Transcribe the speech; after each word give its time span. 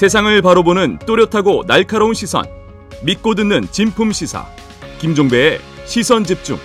세상을 0.00 0.40
바로 0.40 0.62
보는 0.62 0.98
또렷하고 1.00 1.66
날카로운 1.66 2.14
시선. 2.14 2.46
믿고 3.04 3.34
듣는 3.34 3.70
진품 3.70 4.12
시사. 4.12 4.46
김종배의 4.98 5.58
시선 5.84 6.24
집중. 6.24 6.56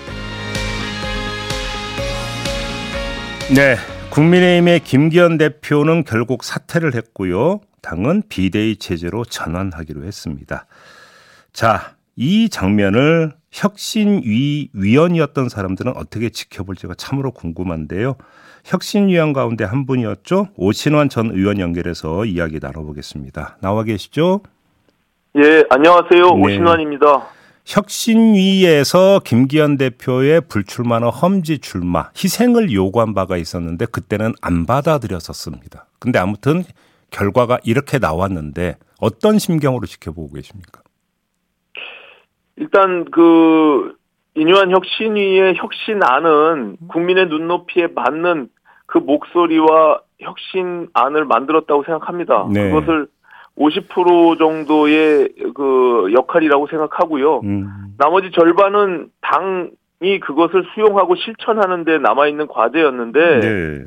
네. 3.54 3.76
국민의힘의 4.10 4.80
김기현 4.86 5.38
대표는 5.38 6.06
결국 6.06 6.46
사퇴를 6.46 6.96
했고요. 6.96 7.60
당은 7.82 8.24
비대위 8.30 8.78
체제로 8.78 9.26
전환하기로 9.26 10.06
했습니다. 10.06 10.66
자, 11.52 11.96
이 12.16 12.48
장면을 12.48 13.36
혁신위 13.56 14.70
위원이었던 14.74 15.48
사람들은 15.48 15.96
어떻게 15.96 16.30
지켜볼지가 16.30 16.96
참으로 16.96 17.32
궁금한데요. 17.32 18.16
혁신위원 18.66 19.32
가운데 19.32 19.64
한 19.64 19.86
분이었죠. 19.86 20.50
오신환 20.58 21.08
전 21.08 21.32
의원 21.32 21.60
연결해서 21.60 22.26
이야기 22.26 22.60
나눠보겠습니다. 22.62 23.58
나와 23.62 23.84
계시죠? 23.84 24.42
예, 25.38 25.64
안녕하세요. 25.70 26.22
네. 26.22 26.42
오신환입니다. 26.42 27.28
혁신위에서 27.66 29.22
김기현 29.24 29.78
대표의 29.78 30.42
불출마나 30.50 31.08
험지 31.08 31.60
출마, 31.60 32.10
희생을 32.22 32.74
요구한 32.74 33.14
바가 33.14 33.38
있었는데 33.38 33.86
그때는 33.86 34.34
안 34.42 34.66
받아들였었습니다. 34.66 35.88
근데 36.00 36.20
아무튼 36.20 36.66
결과가 37.10 37.60
이렇게 37.64 38.00
나왔는데 38.00 38.76
어떤 39.00 39.40
심경으로 39.40 39.88
지켜보고 39.88 40.34
계십니까? 40.34 40.82
일단 42.58 43.06
그 43.06 43.96
인유한 44.36 44.72
혁신위의 44.72 45.56
혁신안은 45.56 46.78
국민의 46.88 47.28
눈높이에 47.28 47.88
맞는 47.94 48.50
그 48.86 48.98
목소리와 48.98 50.02
혁신안을 50.20 51.26
만들었다고 51.26 51.84
생각합니다. 51.84 52.48
네. 52.52 52.70
그것을 52.70 53.08
50% 53.58 54.38
정도의 54.38 55.30
그 55.54 56.12
역할이라고 56.14 56.68
생각하고요. 56.68 57.40
음. 57.44 57.96
나머지 57.98 58.32
절반은 58.32 59.10
당이 59.22 60.20
그것을 60.22 60.66
수용하고 60.74 61.16
실천하는 61.16 61.86
데 61.86 61.98
남아 61.98 62.28
있는 62.28 62.48
과제였는데 62.48 63.40
네. 63.40 63.86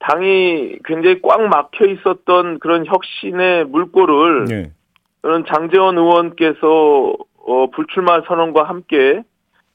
당이 0.00 0.78
굉장히 0.84 1.22
꽉 1.22 1.40
막혀 1.40 1.86
있었던 1.86 2.58
그런 2.58 2.84
혁신의 2.86 3.66
물꼬를 3.66 4.44
네. 4.46 4.72
저는 5.22 5.44
장재원 5.46 5.96
의원께서 5.96 7.14
어, 7.46 7.70
불출마 7.70 8.22
선언과 8.26 8.64
함께 8.64 9.22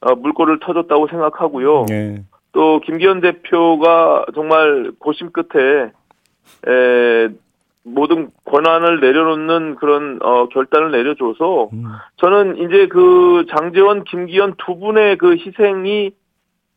어, 0.01 0.15
물꼬를 0.15 0.59
터줬다고 0.59 1.07
생각하고요. 1.07 1.85
네. 1.87 2.23
또 2.51 2.79
김기현 2.79 3.21
대표가 3.21 4.25
정말 4.33 4.91
고심 4.99 5.31
끝에 5.31 5.91
에, 6.67 7.29
모든 7.83 8.29
권한을 8.45 8.99
내려놓는 8.99 9.75
그런 9.75 10.19
어, 10.21 10.47
결단을 10.49 10.91
내려줘서 10.91 11.69
음. 11.73 11.85
저는 12.17 12.57
이제 12.57 12.87
그 12.87 13.45
장재원, 13.49 14.03
김기현 14.03 14.55
두 14.57 14.77
분의 14.77 15.17
그 15.17 15.35
희생이 15.35 16.11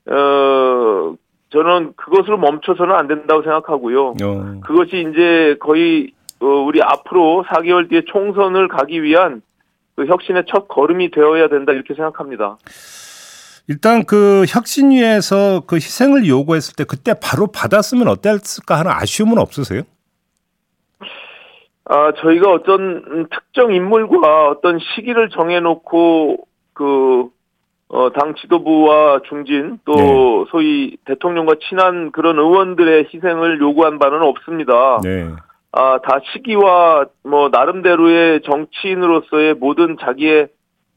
어 0.06 1.14
저는 1.50 1.92
그것으로 1.96 2.38
멈춰서는 2.38 2.94
안 2.94 3.06
된다고 3.06 3.42
생각하고요. 3.42 4.14
어. 4.22 4.60
그것이 4.64 5.06
이제 5.10 5.56
거의 5.60 6.12
어, 6.40 6.46
우리 6.46 6.82
앞으로 6.82 7.44
4개월 7.46 7.88
뒤에 7.88 8.02
총선을 8.06 8.68
가기 8.68 9.02
위한 9.02 9.42
그 9.96 10.06
혁신의 10.06 10.44
첫 10.48 10.68
걸음이 10.68 11.10
되어야 11.10 11.48
된다 11.48 11.72
이렇게 11.72 11.94
생각합니다. 11.94 12.58
일단 13.68 14.04
그 14.04 14.44
혁신 14.48 14.90
위에서 14.90 15.62
그 15.66 15.76
희생을 15.76 16.26
요구했을 16.26 16.74
때 16.74 16.84
그때 16.84 17.14
바로 17.20 17.46
받았으면 17.46 18.08
어땠을까 18.08 18.78
하는 18.78 18.90
아쉬움은 18.90 19.38
없으세요? 19.38 19.82
아, 21.84 22.12
저희가 22.20 22.50
어떤 22.50 23.28
특정 23.28 23.72
인물과 23.72 24.48
어떤 24.48 24.78
시기를 24.78 25.30
정해놓고 25.30 26.38
그, 26.72 27.28
어, 27.88 28.10
당 28.12 28.34
지도부와 28.34 29.20
중진 29.28 29.78
또 29.84 29.94
네. 29.94 30.44
소위 30.50 30.96
대통령과 31.04 31.56
친한 31.68 32.10
그런 32.10 32.38
의원들의 32.38 33.08
희생을 33.12 33.60
요구한 33.60 33.98
바는 33.98 34.22
없습니다. 34.22 35.00
네. 35.02 35.28
아, 35.72 35.98
다 36.02 36.20
시기와 36.32 37.06
뭐 37.24 37.48
나름대로의 37.48 38.42
정치인으로서의 38.42 39.54
모든 39.54 39.96
자기의 39.98 40.48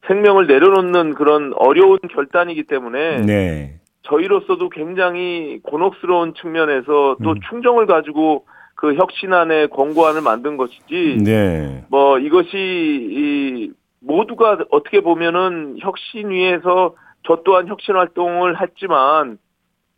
생명을 0.06 0.46
내려놓는 0.46 1.14
그런 1.14 1.52
어려운 1.56 1.98
결단이기 2.12 2.64
때문에 2.64 3.22
네. 3.22 3.80
저희로서도 4.02 4.68
굉장히 4.68 5.60
곤혹스러운 5.62 6.34
측면에서 6.34 7.16
또 7.22 7.30
음. 7.30 7.40
충정을 7.48 7.86
가지고 7.86 8.44
그 8.74 8.94
혁신안의 8.94 9.70
권고안을 9.70 10.20
만든 10.20 10.56
것이지. 10.56 11.18
네. 11.24 11.84
뭐 11.88 12.18
이것이 12.18 12.50
이 12.54 13.70
모두가 14.00 14.58
어떻게 14.70 15.00
보면은 15.00 15.78
혁신 15.80 16.30
위에서 16.30 16.94
저 17.26 17.40
또한 17.44 17.66
혁신 17.66 17.96
활동을 17.96 18.60
했지만 18.60 19.38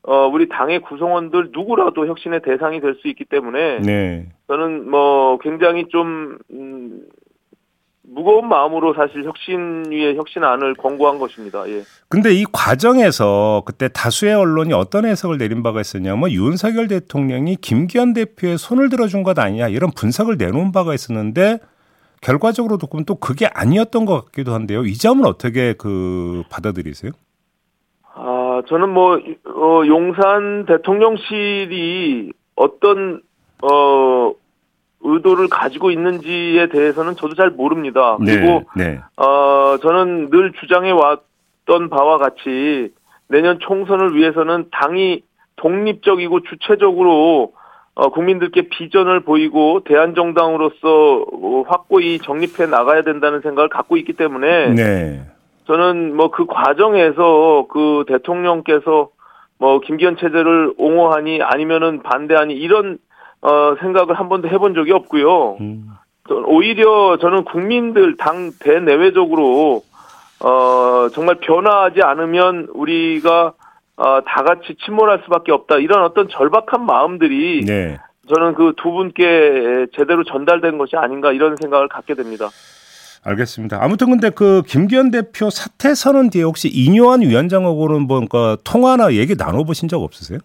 어, 0.02 0.26
우리 0.26 0.48
당의 0.48 0.80
구성원들 0.80 1.50
누구라도 1.52 2.06
혁신의 2.06 2.40
대상이 2.42 2.80
될 2.80 2.94
수 3.00 3.08
있기 3.08 3.24
때문에 3.24 3.80
네. 3.80 4.28
저는 4.46 4.90
뭐 4.90 5.38
굉장히 5.38 5.86
좀 5.88 6.38
음, 6.50 7.02
무거운 8.10 8.48
마음으로 8.48 8.94
사실 8.94 9.24
혁신위의 9.24 10.16
혁신안을 10.16 10.74
권고한 10.74 11.18
것입니다. 11.18 11.68
예. 11.68 11.82
근데 12.08 12.32
이 12.32 12.44
과정에서 12.50 13.62
그때 13.66 13.88
다수의 13.88 14.34
언론이 14.34 14.72
어떤 14.72 15.04
해석을 15.04 15.36
내린 15.36 15.62
바가 15.62 15.80
있었냐면 15.82 16.30
윤석열 16.30 16.88
대통령이 16.88 17.56
김기현 17.56 18.14
대표의 18.14 18.56
손을 18.56 18.88
들어준 18.88 19.24
것 19.24 19.38
아니냐 19.38 19.68
이런 19.68 19.90
분석을 19.90 20.38
내놓은 20.38 20.72
바가 20.72 20.94
있었는데 20.94 21.58
결과적으로 22.22 22.78
듣고 22.78 23.04
또 23.04 23.16
그게 23.16 23.46
아니었던 23.46 24.06
것 24.06 24.24
같기도 24.24 24.54
한데요. 24.54 24.84
이 24.84 24.94
점은 24.94 25.26
어떻게 25.26 25.74
그 25.74 26.42
받아들이세요? 26.50 27.12
아, 28.58 28.62
저는 28.66 28.88
뭐, 28.88 29.16
어, 29.16 29.86
용산 29.86 30.66
대통령실이 30.66 32.32
어떤, 32.56 33.22
어, 33.62 34.32
의도를 35.00 35.48
가지고 35.48 35.90
있는지에 35.90 36.68
대해서는 36.68 37.14
저도 37.16 37.34
잘 37.34 37.50
모릅니다. 37.50 38.18
네, 38.20 38.34
그리고, 38.34 38.62
네. 38.76 39.00
어, 39.16 39.76
저는 39.80 40.30
늘 40.30 40.52
주장해 40.60 40.90
왔던 40.90 41.88
바와 41.88 42.18
같이 42.18 42.92
내년 43.28 43.58
총선을 43.60 44.16
위해서는 44.16 44.66
당이 44.72 45.22
독립적이고 45.56 46.40
주체적으로 46.42 47.52
어, 47.94 48.10
국민들께 48.10 48.68
비전을 48.68 49.20
보이고 49.20 49.82
대한정당으로서 49.84 51.26
어, 51.32 51.64
확고히 51.66 52.18
정립해 52.18 52.66
나가야 52.66 53.02
된다는 53.02 53.40
생각을 53.40 53.68
갖고 53.68 53.96
있기 53.96 54.12
때문에 54.14 54.74
네. 54.74 55.22
저는 55.68 56.16
뭐 56.16 56.30
그 56.30 56.46
과정에서 56.46 57.66
그 57.70 58.04
대통령께서 58.08 59.10
뭐 59.58 59.80
김기현 59.80 60.16
체제를 60.16 60.72
옹호하니 60.78 61.42
아니면은 61.42 62.02
반대하니 62.02 62.54
이런 62.54 62.98
어 63.42 63.76
생각을 63.80 64.18
한 64.18 64.28
번도 64.28 64.48
해본 64.48 64.74
적이 64.74 64.92
없고요. 64.92 65.58
음. 65.60 65.90
오히려 66.46 67.18
저는 67.18 67.44
국민들 67.44 68.16
당 68.16 68.50
대내외적으로 68.60 69.82
어 70.40 71.08
정말 71.12 71.36
변화하지 71.36 72.02
않으면 72.02 72.68
우리가 72.72 73.52
어, 73.96 74.20
다 74.24 74.44
같이 74.44 74.76
침몰할 74.84 75.22
수밖에 75.24 75.50
없다 75.52 75.78
이런 75.78 76.04
어떤 76.04 76.28
절박한 76.28 76.86
마음들이 76.86 77.64
네. 77.66 77.98
저는 78.32 78.54
그 78.54 78.72
두 78.76 78.92
분께 78.92 79.86
제대로 79.96 80.22
전달된 80.22 80.78
것이 80.78 80.96
아닌가 80.96 81.32
이런 81.32 81.56
생각을 81.56 81.88
갖게 81.88 82.14
됩니다. 82.14 82.48
알겠습니다. 83.24 83.82
아무튼 83.82 84.10
근데 84.10 84.30
그 84.30 84.62
김기현 84.66 85.10
대표 85.10 85.50
사퇴 85.50 85.94
선언 85.94 86.30
뒤에 86.30 86.42
혹시 86.42 86.68
이뇨한 86.68 87.20
위원장하고는 87.22 88.06
뭔가 88.06 88.56
통화나 88.64 89.12
얘기 89.14 89.34
나눠보신 89.36 89.88
적 89.88 90.02
없으세요? 90.02 90.38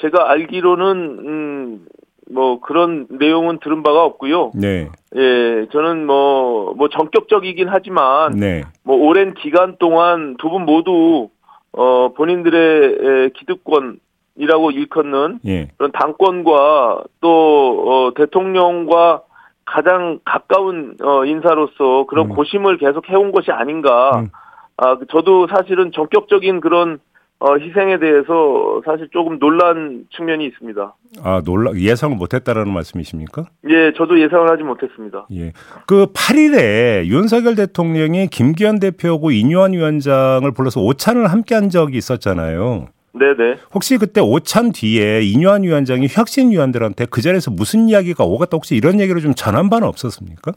제가 0.00 0.30
알기로는 0.30 0.96
음, 1.26 1.86
뭐 2.30 2.60
그런 2.60 3.06
내용은 3.10 3.58
들은 3.62 3.82
바가 3.82 4.04
없고요. 4.04 4.52
네. 4.54 4.88
예, 5.16 5.66
저는 5.72 6.06
뭐뭐 6.06 6.74
뭐 6.74 6.88
전격적이긴 6.88 7.68
하지만 7.68 8.32
네. 8.32 8.62
뭐 8.84 8.96
오랜 8.96 9.34
기간 9.34 9.76
동안 9.78 10.36
두 10.38 10.48
분 10.48 10.64
모두 10.64 11.28
어 11.72 12.12
본인들의 12.16 13.30
기득권이라고 13.34 14.70
일컫는 14.72 15.40
예. 15.46 15.68
그런 15.76 15.92
당권과 15.92 17.02
또 17.20 17.84
어, 17.86 18.14
대통령과 18.14 19.22
가장 19.70 20.18
가까운 20.24 20.96
어, 21.02 21.24
인사로서 21.24 22.06
그런 22.08 22.26
음. 22.26 22.34
고심을 22.34 22.78
계속 22.78 23.08
해온 23.08 23.30
것이 23.30 23.52
아닌가. 23.52 24.18
음. 24.18 24.28
아, 24.76 24.98
저도 25.10 25.46
사실은 25.46 25.92
전격적인 25.92 26.60
그런 26.60 26.98
어, 27.38 27.56
희생에 27.56 27.98
대해서 27.98 28.82
사실 28.84 29.08
조금 29.12 29.38
놀란 29.38 30.04
측면이 30.14 30.44
있습니다. 30.46 30.94
아, 31.22 31.42
놀라, 31.42 31.72
예상을 31.74 32.14
못했다라는 32.16 32.70
말씀이십니까? 32.72 33.44
예, 33.70 33.92
저도 33.96 34.20
예상을 34.20 34.50
하지 34.50 34.62
못했습니다. 34.62 35.26
예. 35.32 35.52
그 35.86 36.06
8일에 36.06 37.06
윤석열 37.06 37.54
대통령이 37.54 38.26
김기현 38.26 38.78
대표하고 38.80 39.30
이뇨한 39.30 39.72
위원장을 39.72 40.50
불러서 40.52 40.82
오찬을 40.82 41.28
함께 41.28 41.54
한 41.54 41.70
적이 41.70 41.96
있었잖아요. 41.96 42.88
네네. 43.12 43.56
혹시 43.74 43.98
그때 43.98 44.20
오찬 44.20 44.72
뒤에 44.72 45.22
이뇨한 45.22 45.62
위원장이 45.64 46.06
혁신 46.10 46.50
위원들한테 46.50 47.06
그 47.10 47.20
자리에서 47.22 47.50
무슨 47.50 47.88
이야기가 47.88 48.24
오갔다 48.24 48.50
혹시 48.54 48.76
이런 48.76 49.00
얘기를 49.00 49.20
좀 49.20 49.34
전한 49.34 49.68
바는 49.70 49.86
없었습니까? 49.86 50.52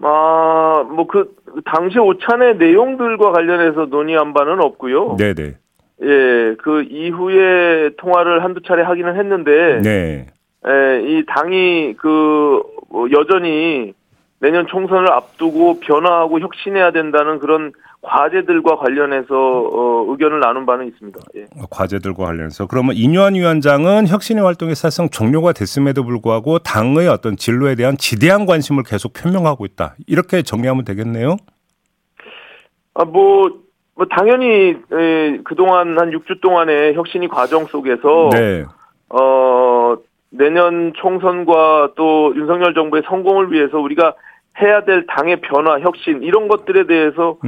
아, 0.00 0.84
뭐 0.90 1.06
그 1.06 1.34
당시 1.64 1.98
오찬의 1.98 2.56
내용들과 2.56 3.32
관련해서 3.32 3.86
논의한 3.86 4.32
바는 4.32 4.60
없고요. 4.60 5.16
네네. 5.16 5.54
예, 6.02 6.54
그 6.58 6.82
이후에 6.82 7.90
통화를 7.96 8.42
한두 8.42 8.60
차례 8.62 8.82
하기는 8.82 9.16
했는데, 9.16 9.80
네. 9.82 10.26
예, 10.66 11.02
이 11.06 11.24
당이 11.26 11.94
그뭐 11.98 13.08
여전히 13.12 13.94
내년 14.40 14.66
총선을 14.66 15.10
앞두고 15.10 15.80
변화하고 15.80 16.40
혁신해야 16.40 16.90
된다는 16.90 17.38
그런 17.38 17.72
과제들과 18.02 18.76
관련해서 18.76 19.34
어, 19.34 20.06
의견을 20.10 20.40
나눈 20.40 20.66
바는 20.66 20.86
있습니다. 20.88 21.18
예. 21.36 21.46
과제들과 21.70 22.24
관련해서 22.24 22.66
그러면 22.66 22.94
이뇨한 22.94 23.34
위원장은 23.34 24.08
혁신의 24.08 24.44
활동이 24.44 24.74
사실상 24.74 25.08
종료가 25.08 25.52
됐음에도 25.52 26.04
불구하고 26.04 26.58
당의 26.58 27.08
어떤 27.08 27.36
진로에 27.36 27.74
대한 27.74 27.96
지대한 27.96 28.44
관심을 28.44 28.82
계속 28.82 29.14
표명하고 29.14 29.64
있다. 29.64 29.94
이렇게 30.06 30.42
정리하면 30.42 30.84
되겠네요. 30.84 31.36
아, 32.92 33.04
뭐, 33.04 33.50
뭐 33.94 34.06
당연히 34.10 34.76
에, 34.92 35.38
그동안 35.44 35.98
한 35.98 36.10
6주 36.10 36.42
동안의 36.42 36.94
혁신이 36.94 37.28
과정 37.28 37.64
속에서 37.64 38.28
네. 38.32 38.64
어 39.08 39.96
내년 40.36 40.92
총선과 40.96 41.92
또 41.96 42.32
윤석열 42.36 42.74
정부의 42.74 43.02
성공을 43.06 43.52
위해서 43.52 43.78
우리가 43.78 44.14
해야 44.60 44.84
될 44.84 45.06
당의 45.06 45.40
변화, 45.40 45.80
혁신 45.80 46.22
이런 46.22 46.48
것들에 46.48 46.86
대해서. 46.86 47.38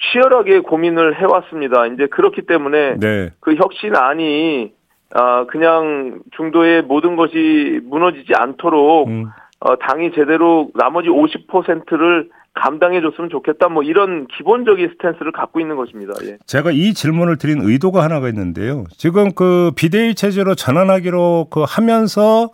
치열하게 0.00 0.60
고민을 0.60 1.20
해왔습니다. 1.20 1.86
이제 1.86 2.06
그렇기 2.06 2.42
때문에 2.42 2.96
네. 2.98 3.30
그 3.40 3.54
혁신안이 3.54 4.72
아 5.14 5.46
그냥 5.46 6.20
중도의 6.36 6.82
모든 6.82 7.14
것이 7.16 7.80
무너지지 7.84 8.32
않도록 8.34 9.08
음. 9.08 9.26
어, 9.60 9.76
당이 9.76 10.12
제대로 10.12 10.68
나머지 10.74 11.08
50%를 11.08 12.28
감당해 12.56 13.00
줬으면 13.02 13.30
좋겠다. 13.30 13.68
뭐 13.68 13.82
이런 13.82 14.26
기본적인 14.26 14.88
스탠스를 14.94 15.30
갖고 15.30 15.60
있는 15.60 15.76
것입니다. 15.76 16.14
예. 16.24 16.38
제가 16.46 16.70
이 16.72 16.94
질문을 16.94 17.36
드린 17.36 17.60
의도가 17.60 18.02
하나가 18.02 18.28
있는데요. 18.28 18.84
지금 18.96 19.32
그 19.34 19.70
비대위 19.76 20.14
체제로 20.14 20.54
전환하기로 20.54 21.48
그 21.50 21.64
하면서 21.66 22.48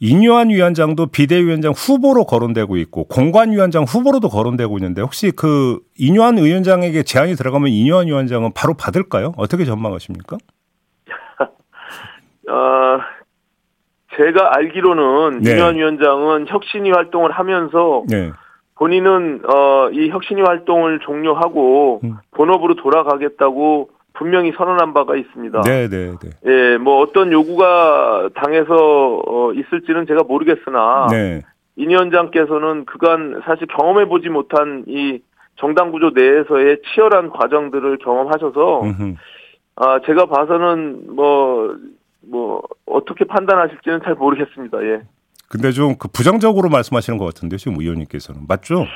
이뇨한 0.00 0.50
위원장도 0.50 1.06
비대위원장 1.06 1.72
후보로 1.72 2.24
거론되고 2.24 2.76
있고 2.78 3.04
공관 3.04 3.52
위원장 3.52 3.84
후보로도 3.84 4.28
거론되고 4.28 4.76
있는데 4.78 5.02
혹시 5.02 5.30
그 5.30 5.80
이뇨한 5.98 6.38
위원장에게 6.38 7.02
제안이 7.02 7.34
들어가면 7.34 7.68
이뇨한 7.68 8.06
위원장은 8.06 8.52
바로 8.54 8.74
받을까요? 8.74 9.32
어떻게 9.36 9.64
전망하십니까? 9.64 10.36
어, 12.48 13.00
제가 14.16 14.56
알기로는 14.56 15.40
네. 15.40 15.52
이뇨한 15.52 15.76
위원장은 15.76 16.46
혁신위 16.48 16.90
활동을 16.90 17.32
하면서 17.32 18.02
네. 18.08 18.32
본인은 18.76 19.42
어, 19.48 19.88
이 19.90 20.10
혁신위 20.10 20.42
활동을 20.42 21.00
종료하고 21.00 22.00
음. 22.04 22.16
본업으로 22.32 22.76
돌아가겠다고 22.76 23.90
분명히 24.12 24.52
선언한 24.52 24.94
바가 24.94 25.16
있습니다. 25.16 25.62
네, 25.62 25.88
네, 25.88 26.12
네. 26.18 26.30
예, 26.46 26.76
뭐 26.78 27.00
어떤 27.00 27.32
요구가 27.32 28.30
당에서 28.34 29.22
어, 29.26 29.52
있을지는 29.52 30.06
제가 30.06 30.22
모르겠으나 30.24 31.06
네. 31.10 31.42
인 31.76 31.90
위원장께서는 31.90 32.86
그간 32.86 33.42
사실 33.44 33.66
경험해 33.66 34.06
보지 34.06 34.30
못한 34.30 34.84
이 34.86 35.20
정당 35.56 35.90
구조 35.90 36.10
내에서의 36.10 36.78
치열한 36.82 37.30
과정들을 37.30 37.98
경험하셔서 37.98 38.82
음흠. 38.82 39.14
아 39.76 40.00
제가 40.06 40.26
봐서는 40.26 41.14
뭐뭐 41.14 42.62
어떻게 42.86 43.24
판단하실지는 43.24 44.00
잘 44.04 44.14
모르겠습니다. 44.14 44.82
예. 44.84 45.02
근데 45.48 45.70
좀 45.72 45.96
그 45.98 46.08
부정적으로 46.08 46.68
말씀하시는 46.68 47.18
것 47.18 47.24
같은데 47.26 47.56
지금 47.56 47.78
의원님께서는 47.80 48.42
맞죠? 48.48 48.86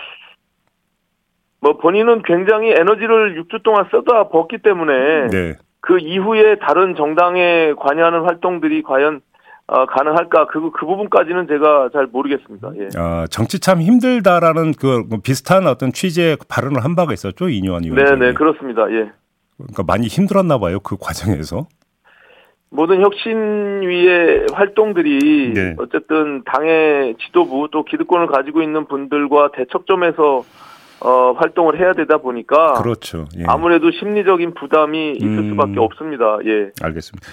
뭐 1.61 1.76
본인은 1.76 2.23
굉장히 2.23 2.70
에너지를 2.70 3.43
6주 3.43 3.62
동안 3.62 3.87
쏟아 3.91 4.29
붓기 4.29 4.58
때문에 4.58 5.29
네. 5.29 5.56
그 5.81 5.99
이후에 5.99 6.56
다른 6.56 6.94
정당에 6.97 7.75
관여하는 7.79 8.23
활동들이 8.23 8.82
과연 8.82 9.20
어, 9.67 9.87
가능할까 9.87 10.47
그, 10.47 10.73
그 10.73 10.85
부분까지는 10.85 11.47
제가 11.47 11.91
잘 11.93 12.06
모르겠습니다. 12.06 12.73
예. 12.79 12.88
아, 12.96 13.26
정치 13.31 13.61
참 13.61 13.81
힘들다라는 13.81 14.73
그 14.73 15.05
비슷한 15.23 15.67
어떤 15.69 15.93
취지의 15.93 16.38
발언을 16.49 16.82
한 16.82 16.96
바가 16.96 17.12
있었죠 17.12 17.49
이뇨한 17.49 17.85
위원장이. 17.85 18.19
네, 18.19 18.26
네, 18.26 18.32
그렇습니다. 18.35 18.91
예. 18.91 19.12
그러니까 19.58 19.82
많이 19.87 20.08
힘들었나 20.08 20.58
봐요 20.58 20.81
그 20.81 20.96
과정에서. 20.99 21.69
모든 22.70 23.00
혁신위의 23.00 24.46
활동들이 24.52 25.52
네. 25.55 25.75
어쨌든 25.78 26.43
당의 26.44 27.17
지도부 27.19 27.69
또 27.72 27.84
기득권을 27.84 28.28
가지고 28.28 28.62
있는 28.62 28.87
분들과 28.87 29.50
대척점에서 29.52 30.44
어, 31.02 31.32
활동을 31.32 31.81
해야 31.81 31.94
되다 31.94 32.19
보니까 32.19 32.75
그렇죠. 32.75 33.26
예. 33.38 33.44
아무래도 33.46 33.90
심리적인 33.90 34.52
부담이 34.52 35.12
있을 35.12 35.26
음. 35.26 35.50
수밖에 35.50 35.81
없습니다. 35.81 36.37
예. 36.44 36.70
알겠습니다. 36.82 37.26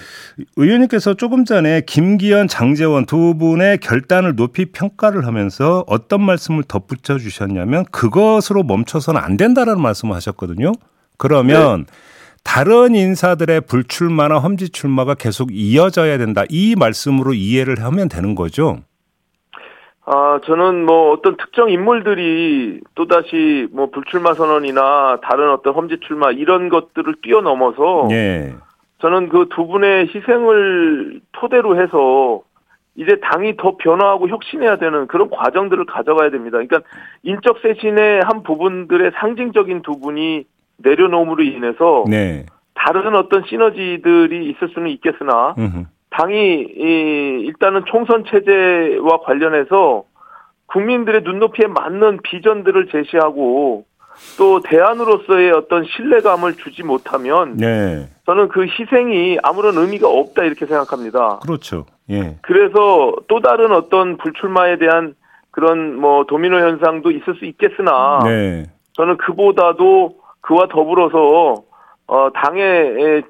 의원님께서 0.55 1.15
조금 1.15 1.43
전에 1.43 1.81
김기현, 1.85 2.47
장재원 2.47 3.05
두 3.05 3.37
분의 3.37 3.79
결단을 3.79 4.37
높이 4.37 4.71
평가를 4.71 5.27
하면서 5.27 5.83
어떤 5.87 6.21
말씀을 6.21 6.63
덧붙여 6.63 7.17
주셨냐면 7.17 7.83
그것으로 7.91 8.63
멈춰서는 8.63 9.19
안 9.21 9.35
된다라는 9.35 9.81
말씀을 9.81 10.15
하셨거든요. 10.15 10.71
그러면 11.17 11.85
다른 12.47 12.95
인사들의 12.95 13.61
불출마나 13.61 14.37
험지 14.37 14.71
출마가 14.71 15.15
계속 15.15 15.49
이어져야 15.51 16.17
된다. 16.17 16.43
이 16.49 16.75
말씀으로 16.79 17.33
이해를 17.33 17.83
하면 17.83 18.07
되는 18.07 18.35
거죠. 18.35 18.77
아, 20.05 20.39
저는 20.45 20.85
뭐 20.85 21.11
어떤 21.11 21.35
특정 21.35 21.69
인물들이 21.69 22.79
또다시 22.95 23.67
뭐 23.73 23.89
불출마 23.89 24.33
선언이나 24.33 25.19
다른 25.21 25.51
어떤 25.51 25.73
험지 25.73 25.97
출마 26.07 26.31
이런 26.31 26.69
것들을 26.69 27.15
뛰어넘어서 27.21 28.07
예. 28.11 28.55
저는 28.99 29.27
그 29.27 29.49
두 29.53 29.67
분의 29.67 30.07
희생을 30.15 31.19
토대로 31.33 31.79
해서 31.79 32.41
이제 32.95 33.19
당이 33.21 33.57
더 33.57 33.75
변화하고 33.75 34.29
혁신해야 34.29 34.77
되는 34.77 35.07
그런 35.07 35.29
과정들을 35.29 35.85
가져가야 35.85 36.29
됩니다. 36.31 36.57
그러니까 36.57 36.79
인적 37.23 37.59
쇄신의 37.61 38.21
한 38.23 38.41
부분들의 38.43 39.11
상징적인 39.19 39.81
두 39.81 39.99
분이 39.99 40.45
내려놓음으로 40.77 41.43
인해서 41.43 42.05
네. 42.07 42.45
다른 42.73 43.15
어떤 43.15 43.43
시너지들이 43.45 44.49
있을 44.49 44.69
수는 44.73 44.89
있겠으나 44.91 45.55
음흠. 45.57 45.85
당이 46.09 46.35
이 46.35 47.43
일단은 47.45 47.83
총선 47.85 48.23
체제와 48.25 49.21
관련해서 49.23 50.03
국민들의 50.67 51.21
눈높이에 51.23 51.67
맞는 51.67 52.19
비전들을 52.23 52.87
제시하고 52.87 53.85
또 54.37 54.61
대안으로서의 54.61 55.51
어떤 55.51 55.83
신뢰감을 55.85 56.55
주지 56.55 56.83
못하면 56.83 57.57
네. 57.57 58.09
저는 58.25 58.47
그 58.49 58.65
희생이 58.65 59.37
아무런 59.43 59.77
의미가 59.77 60.07
없다 60.07 60.43
이렇게 60.43 60.65
생각합니다. 60.65 61.39
그렇죠. 61.39 61.85
예. 62.09 62.37
그래서 62.41 63.13
또 63.27 63.41
다른 63.41 63.71
어떤 63.71 64.17
불출마에 64.17 64.77
대한 64.77 65.15
그런 65.51 65.95
뭐 65.95 66.25
도미노 66.25 66.57
현상도 66.57 67.11
있을 67.11 67.35
수 67.35 67.45
있겠으나 67.45 68.19
네. 68.23 68.65
저는 68.93 69.17
그보다도 69.17 70.15
그와 70.47 70.67
더불어서 70.71 71.63
어 72.07 72.29
당의 72.33 73.23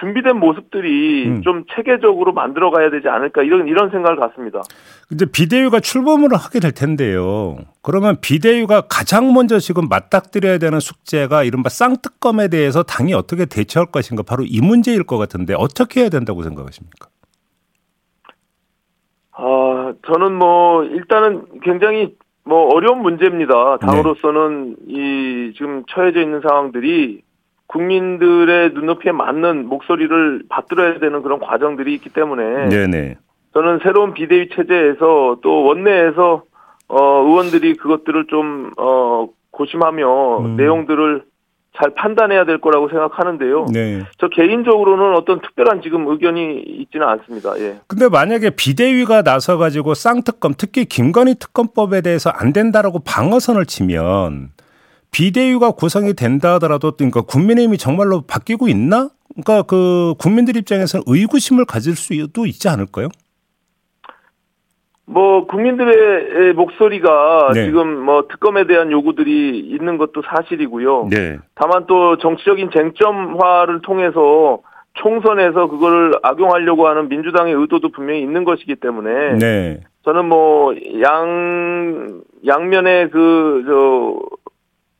준비된 0.00 0.38
모습들이 0.38 1.28
음. 1.28 1.42
좀 1.42 1.64
체계적으로 1.74 2.32
만들어 2.32 2.70
가야 2.70 2.90
되지 2.90 3.08
않을까 3.08 3.42
이런 3.42 3.68
이런 3.68 3.90
생각을 3.90 4.16
갖습니다. 4.18 4.62
근데 5.08 5.26
비대위가 5.26 5.80
출범을 5.80 6.32
하게 6.32 6.60
될 6.60 6.72
텐데요. 6.72 7.56
그러면 7.82 8.16
비대위가 8.20 8.82
가장 8.88 9.34
먼저 9.34 9.58
지금 9.58 9.88
맞닥뜨려야 9.88 10.56
되는 10.56 10.80
숙제가 10.80 11.42
이른바 11.42 11.68
쌍특검에 11.68 12.48
대해서 12.48 12.82
당이 12.82 13.12
어떻게 13.12 13.44
대처할 13.44 13.90
것인가 13.90 14.22
바로 14.22 14.44
이 14.46 14.60
문제일 14.62 15.04
것 15.04 15.18
같은데 15.18 15.54
어떻게 15.54 16.00
해야 16.00 16.08
된다고 16.08 16.42
생각하십니까? 16.42 17.08
아 19.32 19.92
저는 20.06 20.32
뭐 20.38 20.84
일단은 20.84 21.60
굉장히 21.62 22.14
뭐 22.44 22.74
어려운 22.74 23.00
문제입니다. 23.02 23.78
당으로서는 23.78 24.76
이 24.86 25.52
지금 25.56 25.84
처해져 25.88 26.20
있는 26.20 26.40
상황들이 26.46 27.22
국민들의 27.66 28.70
눈높이에 28.74 29.12
맞는 29.12 29.66
목소리를 29.66 30.44
받들어야 30.48 30.98
되는 30.98 31.22
그런 31.22 31.40
과정들이 31.40 31.94
있기 31.94 32.10
때문에 32.10 32.68
네네. 32.68 33.16
저는 33.54 33.80
새로운 33.82 34.12
비대위 34.14 34.50
체제에서 34.50 35.38
또 35.42 35.64
원내에서 35.64 36.42
어 36.88 37.22
의원들이 37.22 37.76
그것들을 37.76 38.26
좀 38.26 38.72
어 38.76 39.28
고심하며 39.54 40.38
음. 40.38 40.56
내용들을 40.56 41.22
잘 41.76 41.90
판단해야 41.94 42.44
될 42.44 42.60
거라고 42.60 42.88
생각하는데요. 42.88 43.66
네. 43.72 44.02
저 44.18 44.28
개인적으로는 44.28 45.16
어떤 45.16 45.40
특별한 45.40 45.82
지금 45.82 46.06
의견이 46.06 46.62
있지는 46.66 47.08
않습니다. 47.08 47.58
예. 47.58 47.80
근데 47.88 48.08
만약에 48.08 48.50
비대위가 48.50 49.22
나서 49.22 49.56
가지고 49.56 49.94
쌍특검 49.94 50.54
특히 50.56 50.84
김건희 50.84 51.34
특검법에 51.34 52.00
대해서 52.00 52.30
안 52.30 52.52
된다라고 52.52 53.00
방어선을 53.00 53.66
치면 53.66 54.50
비대위가 55.10 55.72
구성이 55.72 56.14
된다 56.14 56.54
하더라도 56.54 56.92
그러니까 56.92 57.22
국민의힘이 57.22 57.78
정말로 57.78 58.22
바뀌고 58.22 58.68
있나? 58.68 59.10
그러니까 59.30 59.62
그 59.62 60.14
국민들 60.18 60.56
입장에서는 60.56 61.04
의구심을 61.06 61.64
가질 61.64 61.96
수도 61.96 62.46
있지 62.46 62.68
않을까요? 62.68 63.08
뭐 65.06 65.46
국민들의 65.46 66.54
목소리가 66.54 67.50
네. 67.54 67.66
지금 67.66 68.00
뭐 68.00 68.26
특검에 68.28 68.66
대한 68.66 68.90
요구들이 68.90 69.58
있는 69.58 69.98
것도 69.98 70.22
사실이고요. 70.22 71.08
네. 71.10 71.38
다만 71.54 71.86
또 71.86 72.16
정치적인 72.18 72.70
쟁점화를 72.72 73.82
통해서 73.82 74.60
총선에서 74.94 75.66
그거를 75.66 76.12
악용하려고 76.22 76.86
하는 76.88 77.08
민주당의 77.08 77.52
의도도 77.54 77.90
분명히 77.90 78.20
있는 78.20 78.44
것이기 78.44 78.76
때문에 78.76 79.38
네. 79.38 79.80
저는 80.04 80.26
뭐 80.26 80.72
양 81.02 82.22
양면의 82.46 83.10
그 83.10 83.64
저 83.66 84.18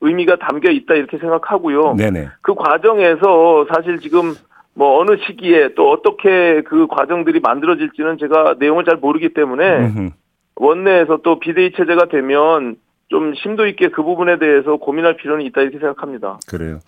의미가 0.01 0.37
담겨 0.37 0.71
있다 0.71 0.95
이렇게 0.95 1.17
생각하고요. 1.17 1.95
네네. 1.95 2.29
그 2.43 2.55
과정에서 2.55 3.67
사실 3.73 4.01
지금 4.01 4.35
뭐 4.75 5.01
어느 5.01 5.17
시기에 5.27 5.75
또 5.75 5.91
어떻게 5.91 6.63
그 6.63 6.87
과정들이 6.87 7.41
만들어질지는 7.41 8.19
제가 8.19 8.57
내용을 8.59 8.85
잘 8.85 8.97
모르기 8.97 9.33
때문에. 9.35 10.11
원내에서 10.57 11.19
또 11.25 11.41
비대위 11.41 11.73
체제가 11.73 12.07
되면 12.09 12.77
좀 13.09 13.35
심도 13.35 13.67
있게 13.67 13.89
그 13.89 14.03
부분에 14.03 14.39
대해서 14.39 14.77
고민할 14.77 15.17
필요는 15.17 15.45
있다 15.47 15.63
이렇게 15.63 15.79
생각합니다. 15.79 16.39
그래요. 16.49 16.79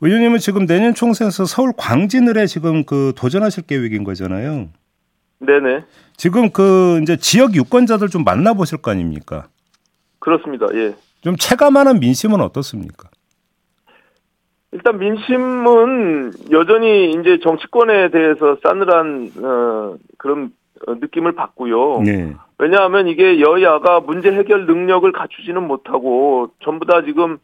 의원님은 0.00 0.38
지금 0.38 0.66
내년 0.66 0.94
총선에서 0.94 1.44
서울 1.46 1.72
광진을에 1.76 2.46
지금 2.46 2.84
그 2.84 3.12
도전하실 3.16 3.66
계획인 3.66 4.04
거잖아요. 4.04 4.68
네네. 5.38 5.84
지금 6.16 6.50
그 6.50 7.00
이제 7.02 7.16
지역 7.16 7.54
유권자들 7.54 8.08
좀 8.08 8.24
만나보실 8.24 8.82
거 8.82 8.90
아닙니까? 8.90 9.46
그렇습니다. 10.18 10.66
예. 10.74 10.94
좀 11.22 11.36
체감하는 11.36 12.00
민심은 12.00 12.40
어떻습니까? 12.40 13.08
일단 14.74 14.98
민심은 14.98 16.32
여전히 16.50 17.10
이제 17.10 17.38
정치권에 17.38 18.08
대해서 18.10 18.56
싸늘한 18.60 19.30
어, 19.42 19.94
그런 20.18 20.50
느낌을 20.86 21.32
받고요. 21.32 22.00
네. 22.00 22.34
왜냐하면 22.58 23.06
이게 23.06 23.40
여야가 23.40 24.00
문제 24.00 24.32
해결 24.32 24.66
능력을 24.66 25.10
갖추지는 25.12 25.62
못하고 25.66 26.48
전부 26.64 26.86
다 26.86 27.02
지금 27.04 27.38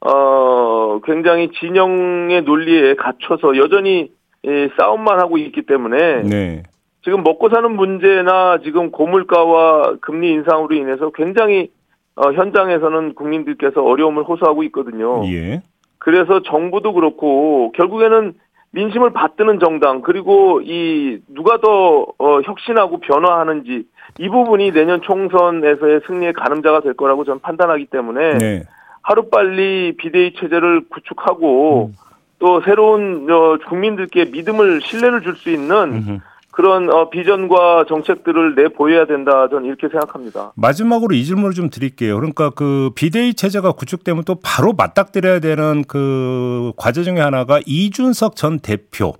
어 0.00 1.00
굉장히 1.04 1.50
진영의 1.58 2.42
논리에 2.42 2.94
갇혀서 2.94 3.56
여전히 3.56 4.12
예, 4.46 4.70
싸움만 4.78 5.20
하고 5.20 5.36
있기 5.36 5.62
때문에 5.62 6.22
네. 6.22 6.62
지금 7.02 7.24
먹고 7.24 7.48
사는 7.48 7.68
문제나 7.74 8.58
지금 8.62 8.92
고물가와 8.92 9.96
금리 10.00 10.30
인상으로 10.30 10.76
인해서 10.76 11.10
굉장히 11.10 11.72
어, 12.14 12.32
현장에서는 12.32 13.14
국민들께서 13.14 13.82
어려움을 13.82 14.22
호소하고 14.22 14.62
있거든요. 14.64 15.24
예. 15.26 15.62
그래서 16.08 16.40
정부도 16.42 16.94
그렇고 16.94 17.70
결국에는 17.72 18.32
민심을 18.70 19.12
받드는 19.12 19.60
정당 19.60 20.00
그리고 20.00 20.62
이 20.64 21.18
누가 21.28 21.58
더 21.58 22.06
어, 22.18 22.40
혁신하고 22.46 23.00
변화하는지 23.00 23.84
이 24.18 24.28
부분이 24.30 24.72
내년 24.72 25.02
총선에서의 25.02 26.00
승리의 26.06 26.32
가늠자가 26.32 26.80
될 26.80 26.94
거라고 26.94 27.26
저는 27.26 27.40
판단하기 27.40 27.88
때문에 27.90 28.38
네. 28.38 28.62
하루빨리 29.02 29.98
비대위 29.98 30.32
체제를 30.40 30.88
구축하고 30.88 31.90
음. 31.92 31.94
또 32.38 32.62
새로운 32.62 33.30
어, 33.30 33.58
국민들께 33.68 34.30
믿음을 34.32 34.80
신뢰를 34.80 35.20
줄 35.20 35.36
수 35.36 35.50
있는 35.50 35.76
음흠. 35.76 36.18
그런 36.58 36.92
어, 36.92 37.08
비전과 37.08 37.84
정책들을 37.86 38.56
내보여야 38.56 39.06
된다 39.06 39.48
저는 39.48 39.66
이렇게 39.66 39.88
생각합니다. 39.88 40.50
마지막으로 40.56 41.14
이 41.14 41.24
질문을 41.24 41.52
좀 41.52 41.70
드릴게요. 41.70 42.16
그러니까 42.16 42.50
그 42.50 42.90
비대위 42.96 43.34
체제가 43.34 43.70
구축되면 43.70 44.24
또 44.24 44.38
바로 44.42 44.72
맞닥뜨려야 44.72 45.38
되는 45.38 45.84
그 45.86 46.72
과제 46.76 47.04
중에 47.04 47.20
하나가 47.20 47.60
이준석 47.64 48.34
전 48.34 48.58
대표 48.58 49.12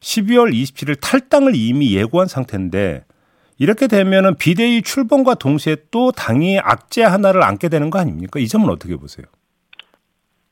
12월 0.00 0.52
27일 0.52 1.00
탈당을 1.00 1.52
이미 1.54 1.96
예고한 1.96 2.28
상태인데 2.28 3.06
이렇게 3.58 3.86
되면은 3.86 4.34
비대위 4.34 4.82
출범과 4.82 5.36
동시에 5.36 5.76
또 5.90 6.12
당이 6.12 6.58
악재 6.58 7.02
하나를 7.02 7.42
안게 7.44 7.70
되는 7.70 7.88
거 7.88 7.98
아닙니까? 7.98 8.38
이 8.38 8.46
점은 8.46 8.68
어떻게 8.68 8.96
보세요? 8.96 9.24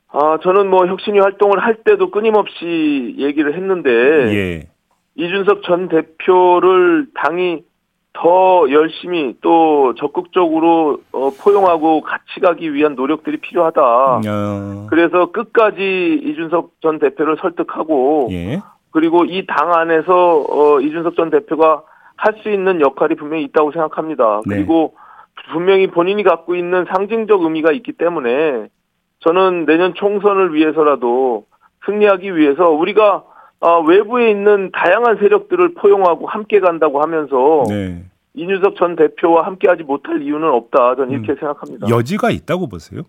아, 0.07 0.39
저는 0.41 0.67
뭐 0.67 0.87
혁신위 0.87 1.19
활동을 1.19 1.59
할 1.59 1.83
때도 1.83 2.09
끊임없이 2.09 3.15
얘기를 3.19 3.55
했는데 3.55 3.89
예. 4.35 4.72
이준석 5.15 5.63
전 5.63 5.89
대표를 5.89 7.07
당이 7.15 7.63
더 8.13 8.65
열심히 8.71 9.35
또 9.41 9.95
적극적으로 9.95 10.99
어, 11.11 11.31
포용하고 11.43 12.01
같이 12.01 12.39
가기 12.41 12.73
위한 12.73 12.95
노력들이 12.95 13.37
필요하다. 13.37 13.81
어. 13.81 14.87
그래서 14.89 15.31
끝까지 15.31 16.21
이준석 16.23 16.73
전 16.81 16.99
대표를 16.99 17.37
설득하고 17.41 18.27
예. 18.31 18.59
그리고 18.91 19.25
이 19.25 19.45
당 19.47 19.73
안에서 19.73 20.45
어, 20.47 20.79
이준석 20.79 21.15
전 21.15 21.29
대표가 21.31 21.83
할 22.15 22.35
수 22.43 22.49
있는 22.49 22.79
역할이 22.79 23.15
분명히 23.15 23.43
있다고 23.45 23.71
생각합니다. 23.71 24.41
네. 24.45 24.55
그리고 24.55 24.93
분명히 25.51 25.87
본인이 25.87 26.23
갖고 26.23 26.55
있는 26.55 26.85
상징적 26.85 27.41
의미가 27.41 27.71
있기 27.73 27.93
때문에 27.93 28.67
저는 29.19 29.65
내년 29.65 29.93
총선을 29.95 30.53
위해서라도 30.53 31.45
승리하기 31.85 32.35
위해서 32.37 32.69
우리가 32.69 33.23
어, 33.63 33.79
외부에 33.81 34.29
있는 34.29 34.71
다양한 34.73 35.17
세력들을 35.19 35.75
포용하고 35.75 36.27
함께 36.27 36.59
간다고 36.59 37.01
하면서 37.01 37.63
네. 37.69 38.03
이준석 38.33 38.75
전 38.75 38.97
대표와 38.97 39.45
함께하지 39.45 39.83
못할 39.83 40.21
이유는 40.21 40.49
없다. 40.49 40.95
저는 40.97 41.11
이렇게 41.11 41.31
음. 41.31 41.37
생각합니다. 41.39 41.87
여지가 41.87 42.29
있다고 42.31 42.67
보세요? 42.67 43.03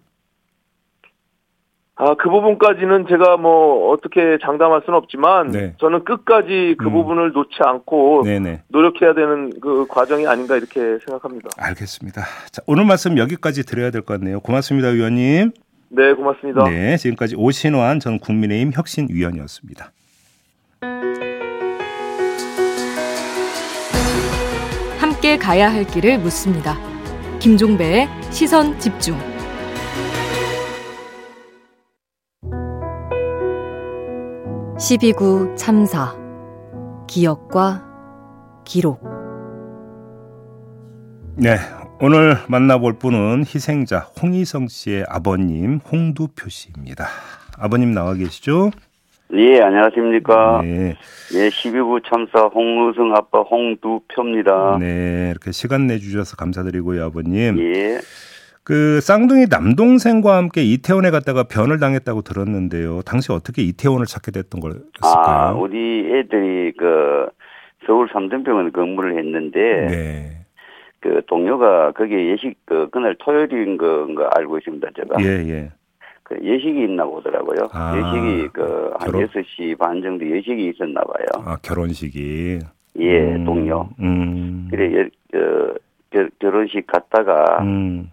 아, 1.96 2.14
그 2.14 2.30
부분까지는 2.30 3.06
제가 3.08 3.36
뭐 3.36 3.90
어떻게 3.90 4.38
장담할 4.42 4.82
수는 4.84 4.96
없지만 4.96 5.50
네. 5.50 5.74
저는 5.80 6.04
끝까지 6.04 6.76
그 6.78 6.86
음. 6.86 6.92
부분을 6.92 7.32
놓지 7.32 7.56
않고 7.64 8.22
네네. 8.24 8.62
노력해야 8.68 9.12
되는 9.14 9.50
그 9.60 9.86
과정이 9.88 10.24
아닌가 10.28 10.56
이렇게 10.56 10.98
생각합니다. 11.04 11.48
알겠습니다. 11.56 12.22
자, 12.52 12.62
오늘 12.68 12.84
말씀 12.84 13.18
여기까지 13.18 13.64
드려야 13.66 13.90
될 13.90 14.02
것 14.02 14.18
같네요. 14.20 14.38
고맙습니다, 14.38 14.88
위원님. 14.88 15.50
네, 15.88 16.12
고맙습니다. 16.14 16.62
네, 16.68 16.96
지금까지 16.96 17.34
오신환 17.36 17.98
전 17.98 18.20
국민의힘 18.20 18.70
혁신위원이었습니다. 18.72 19.90
함께 24.98 25.38
가야 25.38 25.72
할 25.72 25.84
길을 25.84 26.18
묻습니다. 26.18 26.76
김종배의 27.38 28.08
시선 28.30 28.78
집중. 28.78 29.18
(12구) 34.78 35.56
참사 35.56 36.14
기억과 37.06 37.82
기록 38.64 39.02
네 41.36 41.56
오늘 42.00 42.36
만나볼 42.48 42.98
분은 42.98 43.44
희생자 43.46 44.00
홍희성 44.20 44.68
씨의 44.68 45.06
아버님 45.08 45.78
홍두표 45.78 46.48
씨입니다 46.48 47.08
아버님 47.56 47.92
나와 47.92 48.14
계시죠? 48.14 48.72
예, 49.32 49.60
안녕하십니까. 49.60 50.60
네. 50.62 50.96
예, 51.34 51.48
12구 51.48 52.02
참사 52.04 52.46
홍우성 52.46 53.14
아빠 53.16 53.40
홍두표입니다. 53.40 54.78
네, 54.78 55.30
이렇게 55.30 55.50
시간 55.50 55.86
내주셔서 55.86 56.36
감사드리고요, 56.36 57.04
아버님. 57.04 57.58
예. 57.58 57.98
그 58.62 59.00
쌍둥이 59.00 59.46
남동생과 59.50 60.36
함께 60.36 60.62
이태원에 60.62 61.10
갔다가 61.10 61.44
변을 61.44 61.78
당했다고 61.78 62.22
들었는데요. 62.22 63.02
당시 63.02 63.30
어떻게 63.32 63.62
이태원을 63.62 64.06
찾게 64.06 64.32
됐던 64.32 64.60
걸까요? 64.60 64.82
아, 65.02 65.52
우리 65.52 66.10
애들이 66.10 66.72
그 66.78 67.26
서울 67.86 68.08
삼성병원 68.12 68.72
근무를 68.72 69.18
했는데 69.18 69.58
네. 69.86 70.44
그 71.00 71.20
동료가 71.26 71.92
거기에 71.92 72.30
예식 72.30 72.56
그 72.64 72.88
그날 72.90 73.14
토요일인 73.18 73.76
거, 73.76 74.06
거 74.14 74.30
알고 74.34 74.56
있습니다, 74.58 74.88
제가. 74.96 75.22
예, 75.22 75.46
예. 75.50 75.70
그 76.24 76.36
예식이 76.42 76.84
있나 76.84 77.04
보더라고요. 77.04 77.68
아, 77.72 77.94
예식이 77.96 78.48
그한 78.48 78.98
결혼... 78.98 79.26
6시 79.26 79.78
반 79.78 80.02
정도 80.02 80.28
예식이 80.28 80.70
있었나 80.70 81.02
봐요. 81.02 81.44
아, 81.44 81.56
결혼식이. 81.62 82.58
예, 82.98 83.34
음, 83.34 83.44
동료. 83.44 83.88
음. 84.00 84.68
그래 84.70 84.90
예, 84.92 85.08
그 85.30 85.74
겨, 86.10 86.26
결혼식 86.38 86.86
갔다가 86.86 87.62
음, 87.62 88.10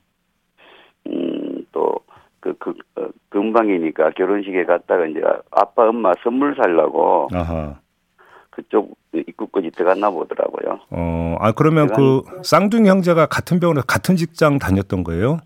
음 1.08 1.66
또그 1.72 2.56
그, 2.60 2.74
어, 2.96 3.08
금방이니까 3.30 4.12
결혼식에 4.12 4.66
갔다가 4.66 5.06
이제 5.06 5.22
아빠 5.52 5.88
엄마 5.88 6.12
선물 6.24 6.56
살라고 6.56 7.30
아하. 7.32 7.80
그쪽 8.50 8.98
입구까지 9.14 9.72
들어갔나 9.72 10.10
보더라고요. 10.10 10.80
어, 10.90 11.38
아 11.40 11.54
그러면 11.54 11.88
그 11.96 12.24
쌍둥이 12.44 12.90
형제가 12.90 13.28
같은 13.28 13.62
병원에 13.62 13.82
같은 13.88 14.18
직장 14.18 14.60
다녔던 14.60 15.06
거예요? 15.06 15.38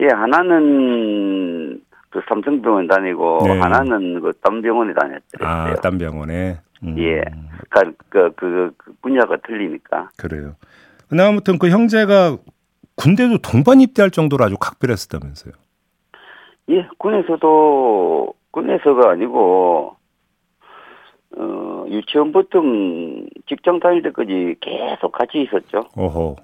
예, 0.00 0.06
하나는 0.08 1.82
그 2.10 2.20
삼성병원 2.28 2.88
다니고 2.88 3.38
네. 3.44 3.58
하나는 3.60 4.20
그 4.20 4.32
딴 4.42 4.62
병원에 4.62 4.92
다녔더라고요. 4.94 5.72
아, 5.72 5.74
딴 5.76 5.98
병원에. 5.98 6.58
음. 6.82 6.96
예. 6.98 7.22
그러니까 7.68 8.04
그, 8.08 8.32
그, 8.34 8.72
그 8.76 8.92
분야가 9.02 9.36
틀리니까. 9.46 10.08
그래요. 10.16 10.54
근데 11.08 11.22
아무튼 11.22 11.58
그 11.58 11.68
형제가 11.68 12.38
군대도 12.96 13.38
동반 13.38 13.80
입대할 13.80 14.10
정도로 14.10 14.44
아주 14.44 14.56
각별했었다면서요. 14.58 15.52
예, 16.70 16.88
군에서도 16.98 18.32
군에서가 18.52 19.10
아니고 19.10 19.96
어, 21.36 21.84
유치원부터 21.88 22.60
직장 23.48 23.78
다닐 23.80 24.02
때까지 24.02 24.56
계속 24.60 25.12
같이 25.12 25.42
있었죠. 25.42 25.84
어허. 25.96 26.36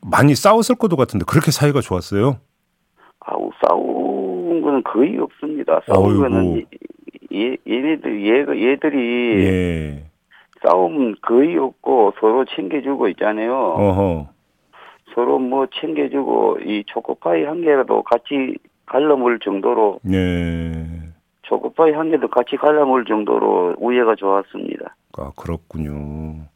많이 0.00 0.34
싸웠을 0.34 0.76
것도 0.76 0.96
같은데 0.96 1.24
그렇게 1.28 1.50
사이가 1.50 1.80
좋았어요? 1.80 2.38
아우 3.20 3.50
싸운 3.66 4.62
거는 4.62 4.82
거의 4.84 5.18
없습니다. 5.18 5.80
싸운 5.86 6.06
어이구. 6.10 6.20
거는 6.20 6.64
얘, 7.32 7.56
얘네들 7.68 8.26
얘 8.26 8.72
얘들이 8.72 9.44
예. 9.44 10.04
싸움 10.64 11.14
거의 11.22 11.56
없고 11.56 12.14
서로 12.20 12.44
챙겨주고 12.44 13.08
있잖아요. 13.08 13.52
어허. 13.54 14.28
서로 15.14 15.38
뭐 15.38 15.66
챙겨주고 15.80 16.58
이 16.64 16.84
초코파이 16.86 17.44
한 17.44 17.62
개라도 17.62 18.02
같이 18.02 18.56
갈라물 18.86 19.38
정도로 19.40 20.00
네. 20.02 20.72
초코파이 21.42 21.92
한 21.92 22.10
개도 22.10 22.28
같이 22.28 22.56
갈라물 22.56 23.04
정도로 23.04 23.74
우애가 23.78 24.14
좋았습니다. 24.14 24.94
아 25.18 25.30
그렇군요. 25.36 26.46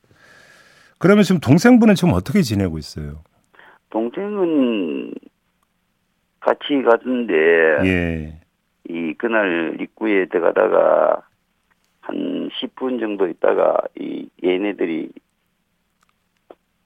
그러면 0.99 1.25
지금 1.25 1.41
동생분은 1.41 1.95
지금 1.95 2.13
어떻게 2.15 2.43
지내고 2.43 2.79
있어요? 2.79 3.23
동생은 3.91 5.15
같이 6.41 6.83
갔는데 6.83 7.35
예. 7.85 8.41
이 8.89 9.15
그날 9.19 9.77
입구에 9.81 10.27
들어가다가 10.27 11.23
한 12.01 12.49
10분 12.61 13.01
정도 13.01 13.27
있다가 13.29 13.77
이 13.99 14.29
얘네들이 14.45 15.11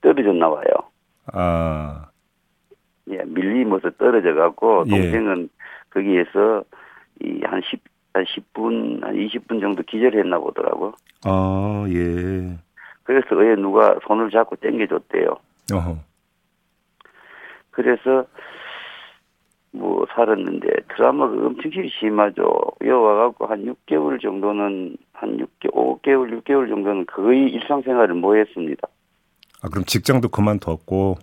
떨어졌나 0.01 0.49
봐요. 0.49 0.65
아. 1.33 2.07
예, 3.11 3.19
밀리면서 3.27 3.91
떨어져 3.99 4.35
갖고 4.35 4.85
예. 4.87 4.91
동생은 4.91 5.43
예. 5.43 5.49
거기에서 5.91 6.65
이 7.23 7.41
한 7.45 7.61
10, 7.71 7.81
한 8.15 8.25
10분, 8.25 9.03
한 9.03 9.15
20분 9.15 9.61
정도 9.61 9.83
기절했나 9.83 10.39
보더라고. 10.39 10.95
아, 11.25 11.85
예. 11.91 12.57
그래서 13.11 13.35
왜 13.35 13.57
누가 13.57 13.99
손을 14.07 14.31
잡고 14.31 14.55
당겨줬대요. 14.55 15.37
어허. 15.73 15.97
그래서 17.73 18.25
뭐 19.73 20.07
살았는데 20.15 20.69
트라우마가 20.95 21.33
엄청 21.33 21.73
심하죠. 21.99 22.45
여 22.85 22.99
와갖고 23.01 23.47
한 23.47 23.65
6개월 23.65 24.23
정도는 24.23 24.97
한 25.13 25.39
6개월, 25.39 26.01
5개월, 26.03 26.41
6개월 26.41 26.69
정도는 26.69 27.07
거의 27.07 27.51
일상생활을 27.51 28.15
못 28.15 28.37
했습니다. 28.37 28.87
아 29.63 29.69
그럼 29.69 29.85
직장도 29.87 30.29
그만뒀고? 30.29 31.17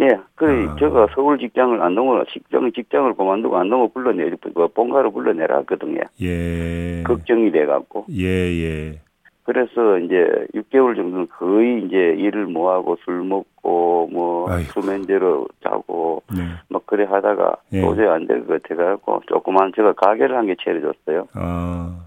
예, 0.00 0.08
그래 0.34 0.66
아. 0.68 0.76
제가 0.76 1.06
서울 1.14 1.38
직장을 1.38 1.80
안동으로 1.80 2.24
직장 2.32 2.72
직장을 2.72 3.14
그만두고 3.14 3.56
안동으로 3.56 3.92
불러내 3.92 4.28
그 4.40 4.68
본가로 4.74 5.12
불러내라 5.12 5.58
하거든요. 5.58 6.00
예. 6.20 7.04
걱정이 7.06 7.52
돼갖고. 7.52 8.06
예 8.10 8.26
예. 8.26 9.00
그래서 9.48 9.96
이제 10.00 10.46
6개월 10.54 10.94
정도는 10.94 11.26
거의 11.30 11.82
이제 11.84 11.96
일을 12.18 12.46
뭐 12.48 12.70
하고 12.70 12.96
술 13.02 13.22
먹고 13.24 14.10
뭐 14.12 14.50
아이고. 14.50 14.68
수면제로 14.78 15.48
자고 15.64 16.22
네. 16.36 16.42
막 16.68 16.84
그래 16.86 17.04
하다가 17.06 17.56
예. 17.72 17.80
도저히 17.80 18.08
안 18.08 18.26
될 18.26 18.44
것 18.46 18.62
같아갖고 18.62 19.22
조그만 19.26 19.72
제가 19.74 19.94
가게를 19.94 20.36
한 20.36 20.44
개 20.46 20.54
차려줬어요. 20.62 21.28
아. 21.32 22.04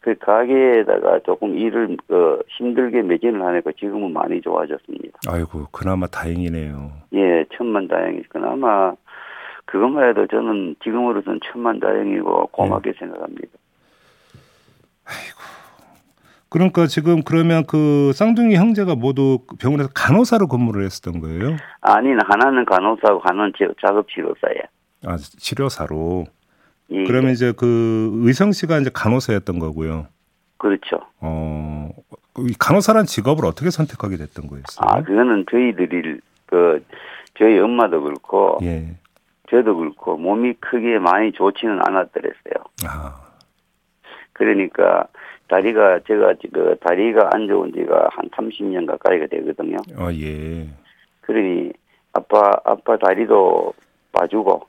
그 0.00 0.16
가게에다가 0.18 1.20
조금 1.24 1.56
일을 1.56 1.96
어, 2.10 2.38
힘들게 2.58 3.02
매진을 3.02 3.40
하니까 3.42 3.70
지금은 3.78 4.12
많이 4.12 4.40
좋아졌습니다. 4.40 5.20
아이고 5.28 5.66
그나마 5.70 6.08
다행이네요. 6.08 6.90
예, 7.14 7.44
천만 7.56 7.86
다행이 7.86 8.22
그나마 8.28 8.92
그것만 9.66 10.08
해도 10.08 10.26
저는 10.26 10.74
지금으로서는 10.82 11.38
천만 11.52 11.78
다행이고 11.78 12.48
고맙게 12.48 12.90
예. 12.90 12.94
생각합니다. 12.98 13.48
아이고 15.06 15.59
그러니까 16.50 16.86
지금 16.86 17.22
그러면 17.22 17.64
그 17.64 18.12
쌍둥이 18.12 18.56
형제가 18.56 18.96
모두 18.96 19.38
병원에서 19.60 19.88
간호사로 19.94 20.48
근무를 20.48 20.84
했었던 20.84 21.20
거예요? 21.20 21.56
아니, 21.80 22.08
하나는 22.10 22.64
간호사고 22.64 23.20
하나는 23.24 23.52
작업 23.80 24.08
치료사예요. 24.08 24.62
아, 25.06 25.16
치료사로. 25.16 26.26
예. 26.90 27.04
그러면 27.04 27.30
이제 27.30 27.52
그 27.56 28.10
의성 28.24 28.50
씨가 28.50 28.78
이제 28.78 28.90
간호사였던 28.92 29.60
거고요. 29.60 30.08
그렇죠. 30.58 31.00
어, 31.20 31.88
간호사란 32.58 33.06
직업을 33.06 33.46
어떻게 33.46 33.70
선택하게 33.70 34.16
됐던 34.16 34.48
거였어요? 34.48 34.80
아, 34.80 35.02
그거는 35.02 35.46
저희들이 35.48 36.18
그 36.46 36.84
저희 37.38 37.60
엄마도 37.60 38.02
그렇고 38.02 38.58
예. 38.62 38.96
저도 39.50 39.76
그렇고 39.76 40.16
몸이 40.16 40.54
크게 40.54 40.98
많이 40.98 41.30
좋지는 41.32 41.80
않았더랬어요. 41.80 42.54
아. 42.88 43.20
그러니까 44.32 45.06
다리가 45.50 46.00
제가 46.06 46.34
그 46.52 46.76
다리가 46.80 47.30
안 47.32 47.48
좋은 47.48 47.72
지가 47.72 48.08
한 48.12 48.28
30년 48.30 48.86
가까이가 48.86 49.26
되거든요. 49.26 49.76
아 49.96 50.12
예. 50.12 50.68
그러니 51.22 51.72
아빠 52.12 52.52
아빠 52.64 52.96
다리도 52.96 53.72
봐주고 54.12 54.62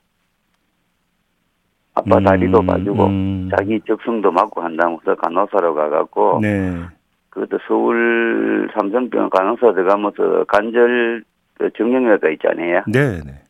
아빠 1.93 2.17
음, 2.17 2.23
다리도 2.23 2.61
봐주고 2.63 3.05
음. 3.05 3.49
자기 3.55 3.79
적성도 3.87 4.31
맞고 4.31 4.61
한다면서 4.61 5.15
간호사로 5.15 5.75
가갖고 5.75 6.39
네. 6.41 6.73
그것도 7.29 7.59
서울 7.67 8.69
삼성병원 8.73 9.29
간호사 9.29 9.73
들어가면서 9.73 10.45
관절 10.47 11.23
그 11.57 11.69
정형외과 11.77 12.29
있잖아요. 12.31 12.83
네, 12.87 13.21
네. 13.23 13.41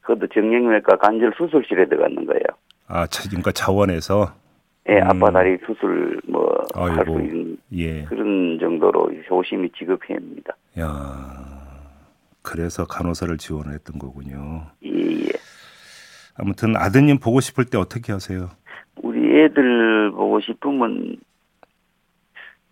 그것도 0.00 0.26
정형외과 0.34 0.96
관절 0.96 1.32
수술실에 1.36 1.86
들어갔는 1.86 2.26
거예요. 2.26 2.42
아, 2.88 3.06
그러니까 3.06 3.52
자원에서 3.52 4.41
예, 4.88 4.98
음. 4.98 5.02
앞바다리 5.10 5.58
수술 5.66 6.20
뭐 6.28 6.42
할 6.74 7.04
수 7.06 7.12
있는 7.20 7.56
예. 7.72 8.04
그런 8.04 8.58
정도로 8.58 9.12
효심이 9.30 9.70
지급해옵니다. 9.78 10.54
야, 10.80 11.88
그래서 12.42 12.84
간호사를 12.86 13.36
지원을 13.38 13.74
했던 13.74 13.98
거군요. 13.98 14.66
예, 14.84 14.90
예. 14.90 15.32
아무튼 16.34 16.76
아드님 16.76 17.18
보고 17.18 17.40
싶을 17.40 17.66
때 17.66 17.78
어떻게 17.78 18.12
하세요? 18.12 18.48
우리 19.02 19.42
애들 19.44 20.10
보고 20.12 20.40
싶으면 20.40 21.16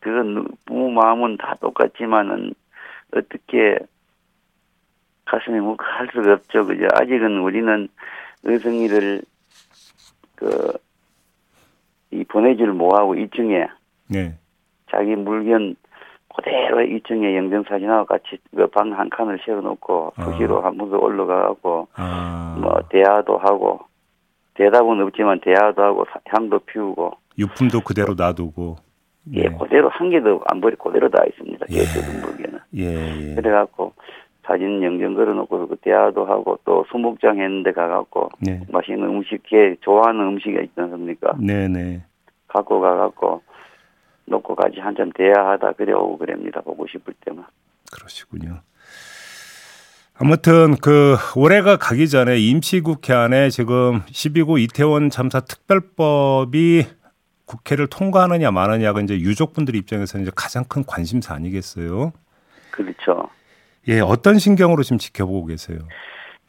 그건 0.00 0.48
부모 0.66 0.90
마음은 0.90 1.36
다 1.36 1.54
똑같지만은 1.60 2.54
어떻게 3.14 3.78
가슴에 5.26 5.60
묵할 5.60 6.08
수가 6.12 6.32
없죠. 6.32 6.66
그죠? 6.66 6.86
아직은 6.94 7.38
우리는 7.40 7.88
의성이를 8.44 9.22
그 10.36 10.72
이 12.12 12.24
번외지를 12.24 12.72
모아하고 12.72 13.14
2층에 13.14 13.68
네. 14.08 14.34
자기 14.90 15.14
물건 15.16 15.76
그대로 16.34 16.78
2층에 16.78 17.36
영정사진하고 17.36 18.06
같이 18.06 18.38
그 18.54 18.66
방 18.68 18.92
한 18.92 19.10
칸을 19.10 19.38
세워놓고 19.44 20.12
수시로 20.16 20.62
아. 20.62 20.66
한 20.66 20.76
번도 20.76 21.00
올라가고 21.00 21.88
아. 21.94 22.56
뭐 22.60 22.80
대화도 22.90 23.38
하고 23.38 23.80
대답은 24.54 25.00
없지만 25.02 25.40
대화도 25.40 25.82
하고 25.82 26.04
향도 26.26 26.58
피우고 26.60 27.12
유품도 27.38 27.80
그대로 27.82 28.14
놔두고 28.16 28.76
예, 29.34 29.48
네. 29.48 29.56
그대로 29.58 29.88
한 29.90 30.10
개도 30.10 30.40
안 30.46 30.60
버리고 30.60 30.90
그대로 30.90 31.08
다 31.10 31.22
있습니다. 31.26 31.66
예. 31.70 31.78
물건은. 32.22 32.58
예, 32.76 33.30
예. 33.30 33.34
그래갖고 33.34 33.92
사진 34.50 34.82
영정 34.82 35.14
걸어놓고 35.14 35.68
그 35.68 35.76
대화도 35.76 36.26
하고 36.26 36.58
또 36.64 36.84
수목장 36.90 37.38
했는데 37.38 37.70
가갖고 37.70 38.30
네. 38.40 38.60
맛있는 38.68 39.08
음식, 39.08 39.40
에 39.52 39.76
좋아하는 39.80 40.20
음식이 40.26 40.56
있지 40.64 40.72
않습니까? 40.74 41.36
네네. 41.38 42.02
갖고 42.48 42.80
가갖고 42.80 43.42
놓고 44.24 44.56
가지 44.56 44.80
한참 44.80 45.12
대화하다 45.12 45.72
그래 45.74 45.92
오고 45.92 46.18
그럽니다. 46.18 46.60
보고 46.62 46.84
싶을 46.88 47.14
때만. 47.24 47.44
그러시군요. 47.92 48.56
아무튼 50.18 50.74
그 50.82 51.16
올해가 51.36 51.76
가기 51.76 52.08
전에 52.08 52.38
임시국회 52.38 53.14
안에 53.14 53.50
지금 53.50 54.00
12구 54.00 54.60
이태원 54.60 55.10
참사 55.10 55.38
특별법이 55.38 56.86
국회를 57.44 57.86
통과하느냐 57.86 58.50
마느냐가 58.50 59.00
이제 59.00 59.14
유족분들 59.14 59.76
입장에서는 59.76 60.24
이제 60.24 60.32
가장 60.34 60.64
큰 60.64 60.84
관심사 60.84 61.34
아니겠어요? 61.34 62.12
그렇죠. 62.72 63.28
예, 63.88 64.00
어떤 64.00 64.38
신경으로 64.38 64.82
지금 64.82 64.98
지켜보고 64.98 65.46
계세요? 65.46 65.78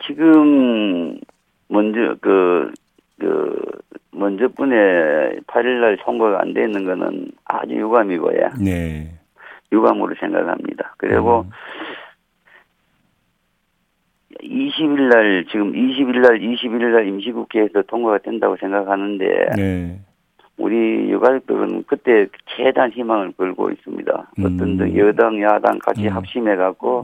지금 0.06 1.20
먼저 1.68 2.16
그, 2.22 2.72
그, 3.20 3.62
먼저 4.12 4.48
분에 4.50 4.76
8일날 5.48 6.04
통과가 6.04 6.42
안 6.42 6.54
되는 6.54 6.84
거는 6.84 7.32
아주 7.46 7.74
유감이고요. 7.74 8.50
네. 8.64 9.14
유감으로 9.72 10.16
생각합니다. 10.20 10.96
그리고 10.98 11.42
음. 11.42 11.52
20일 14.42 15.10
날, 15.10 15.46
지금 15.52 15.72
20일 15.72 16.22
날, 16.22 16.40
21일 16.40 16.92
날 16.92 17.08
임시국회에서 17.08 17.84
통과가 17.84 18.20
된다고 18.20 18.58
생각하는데, 18.58 19.50
네. 19.56 20.00
우리 20.58 21.10
유가족들은 21.10 21.86
그때 21.88 22.28
최단 22.56 22.92
희망을 22.92 23.32
걸고 23.32 23.72
있습니다. 23.72 24.32
음. 24.40 24.46
어떤 24.46 24.98
여당, 24.98 25.42
야당 25.42 25.80
같이 25.80 26.08
음. 26.08 26.14
합심해 26.14 26.56
갖고 26.56 27.04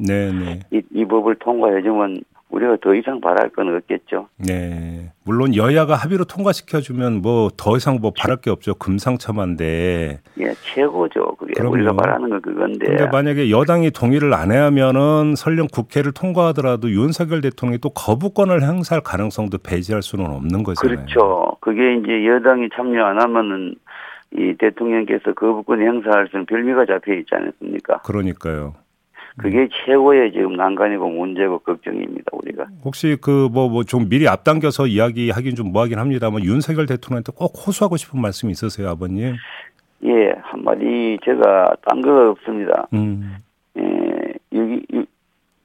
이, 0.72 0.82
이, 0.92 1.06
법을 1.06 1.36
통과해 1.36 1.82
주면 1.82 2.22
우리가 2.50 2.78
더 2.82 2.96
이상 2.96 3.20
바랄 3.20 3.50
건 3.50 3.76
없겠죠. 3.76 4.30
네. 4.38 5.12
물론 5.26 5.54
여야가 5.56 5.96
합의로 5.96 6.24
통과시켜주면 6.26 7.22
뭐 7.22 7.50
더 7.58 7.76
이상 7.76 7.98
뭐 8.02 8.12
바랄 8.18 8.38
게 8.38 8.50
없죠. 8.50 8.74
금상첨화인데. 8.76 10.22
예, 10.40 10.54
최고죠. 10.74 11.36
그게 11.38 11.54
그럼요. 11.56 11.74
우리가 11.74 11.94
바라는 11.94 12.30
건 12.30 12.42
그건데. 12.42 12.86
근데 12.86 13.08
만약에 13.08 13.50
여당이 13.50 13.92
동의를 13.92 14.34
안 14.34 14.52
해야면은 14.52 15.36
설령 15.36 15.68
국회를 15.72 16.12
통과하더라도 16.14 16.90
윤석열 16.92 17.42
대통령이 17.42 17.80
또 17.80 17.90
거부권을 17.90 18.62
행사할 18.64 19.02
가능성도 19.02 19.58
배제할 19.58 20.02
수는 20.02 20.26
없는 20.28 20.64
거잖아요. 20.64 20.96
그렇죠. 21.06 21.58
그게 21.60 21.96
이제 21.96 22.26
여당이 22.26 22.70
참여 22.76 23.04
안 23.04 23.22
하면은 23.22 23.76
이 24.32 24.54
대통령께서 24.60 25.34
거부권 25.34 25.82
행사할 25.82 26.28
수는 26.32 26.46
별미가 26.46 26.86
잡혀 26.86 27.14
있지 27.14 27.34
않습니까? 27.34 28.02
그러니까요. 28.04 28.76
그게 29.38 29.68
최고의 29.86 30.32
지금 30.32 30.56
난관이고 30.56 31.10
문제고 31.10 31.60
걱정입니다 31.60 32.26
우리가. 32.34 32.66
혹시 32.84 33.16
그 33.22 33.50
뭐 33.54 33.70
뭐 33.70 33.84
좀 33.84 34.10
미리 34.10 34.28
앞당겨서 34.28 34.88
이야기하긴 34.88 35.56
좀 35.56 35.72
뭐하긴 35.72 36.00
합니다만 36.00 36.44
윤석열 36.44 36.86
대통령한테 36.88 37.32
꼭 37.36 37.54
호소하고 37.56 37.98
싶은 37.98 38.20
말씀 38.22 38.50
있으세요 38.50 38.90
아버님? 38.90 39.36
예 40.04 40.34
한마디 40.42 41.18
제가 41.24 41.76
딴 41.88 42.02
거 42.02 42.32
없습니다. 42.32 42.88
음. 42.94 43.38
예 43.78 44.34
여기 44.54 44.86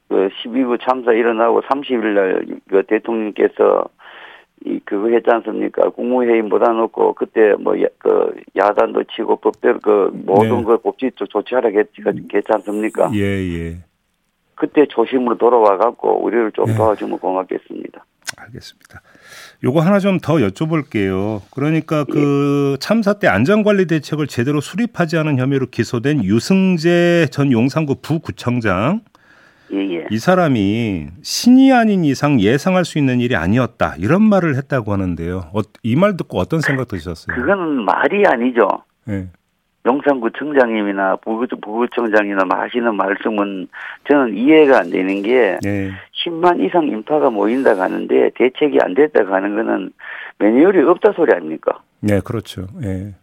그 0.07 0.29
12구 0.43 0.79
참사 0.81 1.11
일어나고 1.13 1.61
30일 1.61 2.13
날 2.13 2.45
그 2.69 2.83
대통령께서 2.87 3.85
이 4.65 4.79
그거 4.85 5.09
했지 5.09 5.29
않습니까? 5.29 5.89
국무회의 5.89 6.41
못안놓고 6.41 7.13
그때 7.15 7.53
뭐 7.59 7.75
그 7.99 8.33
야단도 8.55 9.03
치고 9.15 9.37
법대로 9.37 9.79
그 9.79 10.11
모든 10.13 10.57
네. 10.57 10.63
그 10.63 10.77
법치 10.77 11.11
조치하라고 11.15 11.79
했지, 11.79 12.01
했지 12.33 12.47
않습니까? 12.53 13.11
예 13.13 13.21
예. 13.21 13.77
그때 14.55 14.85
조심으로 14.87 15.37
돌아와 15.37 15.77
갖고 15.77 16.23
우리를 16.23 16.51
좀 16.51 16.65
네. 16.65 16.75
도와주면 16.75 17.19
고맙겠습니다. 17.19 18.05
알겠습니다. 18.37 19.01
요거 19.63 19.79
하나 19.81 19.99
좀 19.99 20.19
더 20.19 20.35
여쭤볼게요. 20.35 21.41
그러니까 21.53 22.03
그 22.05 22.73
예. 22.73 22.79
참사 22.79 23.13
때 23.13 23.27
안전관리 23.27 23.87
대책을 23.87 24.27
제대로 24.27 24.61
수립하지 24.61 25.17
않은 25.17 25.37
혐의로 25.39 25.67
기소된 25.67 26.23
유승재 26.23 27.27
전 27.31 27.51
용산구 27.51 27.95
부구청장 28.01 29.01
예, 29.73 29.95
예. 29.95 30.05
이 30.11 30.19
사람이 30.19 31.07
신이 31.23 31.73
아닌 31.73 32.05
이상 32.05 32.39
예상할 32.39 32.85
수 32.85 32.99
있는 32.99 33.19
일이 33.19 33.35
아니었다 33.35 33.95
이런 33.97 34.21
말을 34.21 34.55
했다고 34.55 34.93
하는데요. 34.93 35.49
어, 35.53 35.61
이말 35.81 36.15
듣고 36.17 36.37
어떤 36.37 36.61
생각 36.61 36.87
드셨어요? 36.87 37.35
그거는 37.35 37.83
말이 37.83 38.23
아니죠. 38.25 38.67
네. 39.05 39.27
용산구청장님이나 39.85 41.17
부구청장이나 41.17 42.43
하시는 42.49 42.95
말씀은 42.95 43.67
저는 44.09 44.37
이해가 44.37 44.79
안 44.79 44.89
되는 44.89 45.21
게 45.21 45.57
네. 45.61 45.91
10만 46.23 46.63
이상 46.63 46.87
인파가 46.87 47.29
모인다 47.29 47.75
가는데 47.75 48.29
대책이 48.35 48.77
안 48.81 48.93
됐다 48.93 49.25
가는 49.25 49.55
거는 49.55 49.91
매뉴얼이 50.39 50.83
없다 50.83 51.11
소리 51.13 51.33
아닙니까? 51.33 51.81
네, 51.99 52.21
그렇죠. 52.21 52.67
네. 52.79 53.13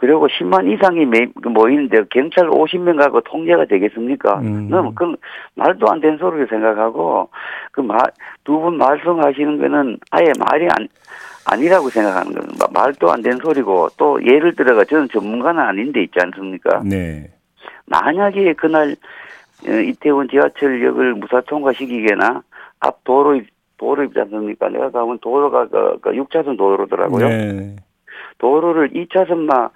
그리고 0.00 0.28
10만 0.28 0.72
이상이 0.72 1.06
모이는데 1.42 2.04
경찰 2.10 2.48
50명 2.48 2.98
가고 2.98 3.20
통제가 3.20 3.64
되겠습니까? 3.64 4.38
음. 4.38 4.70
그 4.94 5.16
말도 5.56 5.88
안 5.90 6.00
되는 6.00 6.16
소리를 6.18 6.46
생각하고 6.48 7.28
그두 7.72 8.60
분 8.60 8.78
말씀하시는 8.78 9.58
거는 9.58 9.98
아예 10.12 10.26
말이 10.38 10.68
안 10.70 10.86
아니라고 11.46 11.90
생각하는 11.90 12.32
거는 12.32 12.48
말도 12.72 13.10
안 13.10 13.22
되는 13.22 13.38
소리고 13.38 13.88
또 13.96 14.24
예를 14.24 14.54
들어가 14.54 14.84
저는 14.84 15.08
전문가는 15.08 15.60
아닌데 15.60 16.04
있지 16.04 16.20
않습니까? 16.20 16.80
네. 16.84 17.28
만약에 17.86 18.52
그날 18.52 18.94
어, 19.66 19.72
이태원 19.72 20.28
지하철역을 20.28 21.14
무사 21.14 21.40
통과시키게나 21.40 22.42
앞 22.78 23.02
도로 23.02 23.40
도로 23.76 24.04
있지 24.04 24.20
않습니까? 24.20 24.68
내가 24.68 24.92
가면 24.92 25.18
도로가 25.18 25.66
그, 25.66 25.98
그 26.00 26.10
6차선 26.12 26.56
도로더라고요. 26.56 27.28
네. 27.28 27.76
도로를 28.38 28.90
2차선만 28.90 29.70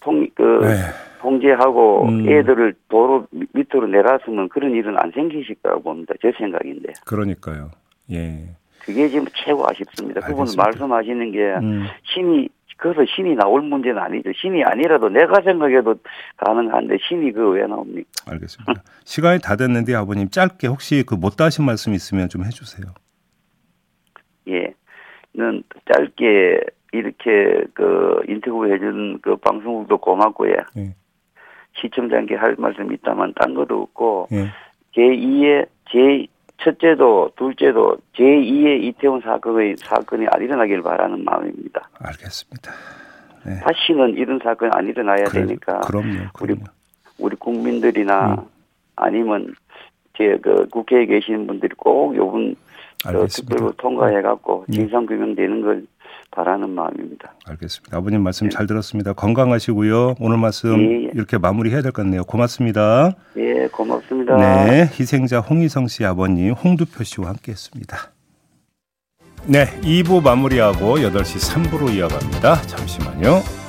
통, 0.00 0.26
그, 0.34 0.42
네. 0.62 0.76
통제하고 1.20 2.08
음. 2.08 2.28
애들을 2.28 2.74
도로 2.88 3.28
밑으로 3.52 3.86
내놨으면 3.86 4.48
그런 4.48 4.72
일은 4.72 4.98
안 4.98 5.12
생기실 5.12 5.56
거라고 5.62 5.82
봅니다. 5.82 6.14
제 6.20 6.32
생각인데. 6.36 6.92
그러니까요. 7.06 7.70
예. 8.10 8.48
그게 8.80 9.08
지금 9.08 9.26
최고 9.32 9.64
아쉽습니다. 9.68 10.20
그분 10.22 10.46
말씀하시는 10.56 11.30
게 11.30 11.38
음. 11.62 11.84
신이 12.12 12.48
그래서 12.76 13.04
신이 13.14 13.36
나올 13.36 13.62
문제는 13.62 14.02
아니죠. 14.02 14.32
신이 14.34 14.64
아니라도 14.64 15.08
내가 15.08 15.40
생각해도 15.42 15.94
가능한데 16.38 16.96
신이 17.08 17.30
그 17.30 17.50
왜 17.52 17.64
나옵니까? 17.68 18.08
알겠습니다. 18.28 18.82
시간이 19.04 19.38
다 19.40 19.54
됐는데 19.54 19.94
아버님 19.94 20.28
짧게 20.28 20.66
혹시 20.66 21.04
그 21.06 21.14
못다 21.14 21.44
하신 21.44 21.64
말씀 21.64 21.94
있으면 21.94 22.28
좀 22.28 22.44
해주세요. 22.44 22.86
예, 24.48 24.74
는 25.34 25.62
짧게 25.94 26.58
이렇게 26.92 27.64
그 27.74 28.20
인터뷰 28.28 28.66
해준 28.72 29.18
그 29.22 29.36
방송국도 29.36 29.98
고맙고요. 29.98 30.54
예. 30.76 30.94
시청자께 31.80 32.34
할 32.34 32.54
말씀 32.58 32.92
있다만 32.92 33.32
딴 33.34 33.54
것도 33.54 33.82
없고 33.82 34.28
예. 34.32 34.48
제2의 34.94 35.66
제 35.90 36.26
첫째도 36.58 37.32
둘째도 37.36 37.96
제2의 38.14 38.84
이태원 38.84 39.20
사건의 39.22 39.76
사건이 39.78 40.26
안 40.30 40.42
일어나길 40.42 40.82
바라는 40.82 41.24
마음입니다. 41.24 41.88
알겠습니다. 41.98 42.72
네. 43.44 43.58
다시는 43.60 44.10
이런 44.16 44.38
사건이 44.38 44.70
안 44.74 44.86
일어나야 44.86 45.24
그래, 45.24 45.46
되니까 45.46 45.80
그럼요, 45.80 46.28
그럼요. 46.34 46.34
우리 46.42 46.56
우리 47.18 47.36
국민들이나 47.36 48.34
음. 48.34 48.46
아니면 48.96 49.54
제 50.16 50.36
그 50.42 50.68
국회에 50.68 51.06
계시는 51.06 51.46
분들이 51.46 51.74
꼭 51.76 52.14
요번 52.16 52.54
그 53.04 53.26
특별로 53.28 53.72
통과해 53.72 54.22
갖고 54.22 54.64
음. 54.68 54.72
진상 54.72 55.06
규명되는 55.06 55.60
걸 55.62 55.86
바라는 56.34 56.70
마음입니다. 56.70 57.34
알겠습니다. 57.46 57.96
아버님 57.96 58.22
말씀 58.22 58.48
네. 58.48 58.56
잘 58.56 58.66
들었습니다. 58.66 59.12
건강하시고요. 59.12 60.14
오늘 60.18 60.38
말씀 60.38 60.80
예, 60.80 61.04
예. 61.04 61.10
이렇게 61.14 61.38
마무리해야 61.38 61.82
될 61.82 61.92
것 61.92 62.02
같네요. 62.02 62.24
고맙습니다. 62.24 63.12
예, 63.36 63.68
고맙습니다. 63.68 64.36
네, 64.36 64.88
희생자 64.98 65.40
홍희성 65.40 65.88
씨 65.88 66.04
아버님 66.04 66.52
홍두표 66.54 67.04
씨와 67.04 67.28
함께했습니다. 67.28 67.96
네, 69.46 69.66
2부 69.82 70.22
마무리하고 70.22 70.96
8시 70.98 71.68
3부로 71.70 71.92
이어갑니다. 71.94 72.62
잠시만요. 72.62 73.61